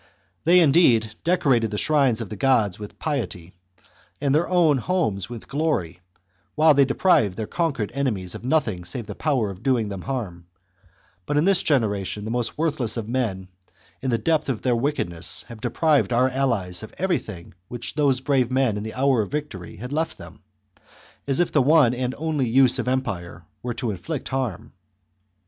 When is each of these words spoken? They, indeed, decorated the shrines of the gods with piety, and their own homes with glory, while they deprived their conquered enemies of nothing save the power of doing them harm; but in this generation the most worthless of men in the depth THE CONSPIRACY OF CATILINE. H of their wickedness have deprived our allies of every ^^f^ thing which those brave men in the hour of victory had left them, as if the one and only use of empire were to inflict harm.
They, 0.45 0.61
indeed, 0.61 1.13
decorated 1.23 1.69
the 1.69 1.77
shrines 1.77 2.21
of 2.21 2.29
the 2.29 2.35
gods 2.35 2.79
with 2.79 2.97
piety, 2.97 3.53
and 4.19 4.33
their 4.33 4.49
own 4.49 4.79
homes 4.79 5.29
with 5.29 5.47
glory, 5.47 5.99
while 6.55 6.73
they 6.73 6.85
deprived 6.85 7.37
their 7.37 7.45
conquered 7.45 7.91
enemies 7.93 8.33
of 8.33 8.43
nothing 8.43 8.83
save 8.83 9.05
the 9.05 9.13
power 9.13 9.51
of 9.51 9.61
doing 9.61 9.89
them 9.89 10.01
harm; 10.01 10.47
but 11.27 11.37
in 11.37 11.45
this 11.45 11.61
generation 11.61 12.25
the 12.25 12.31
most 12.31 12.57
worthless 12.57 12.97
of 12.97 13.07
men 13.07 13.49
in 14.01 14.09
the 14.09 14.17
depth 14.17 14.45
THE 14.45 14.53
CONSPIRACY 14.53 14.53
OF 14.53 14.55
CATILINE. 14.55 14.55
H 14.55 14.57
of 14.57 14.61
their 14.91 15.05
wickedness 15.05 15.43
have 15.49 15.61
deprived 15.61 16.13
our 16.13 16.29
allies 16.29 16.81
of 16.81 16.95
every 16.97 17.19
^^f^ 17.19 17.23
thing 17.23 17.53
which 17.67 17.93
those 17.93 18.21
brave 18.21 18.49
men 18.51 18.77
in 18.77 18.81
the 18.83 18.95
hour 18.95 19.21
of 19.21 19.29
victory 19.29 19.75
had 19.75 19.93
left 19.93 20.17
them, 20.17 20.41
as 21.27 21.39
if 21.39 21.51
the 21.51 21.61
one 21.61 21.93
and 21.93 22.15
only 22.17 22.49
use 22.49 22.79
of 22.79 22.87
empire 22.87 23.43
were 23.61 23.75
to 23.75 23.91
inflict 23.91 24.29
harm. 24.29 24.73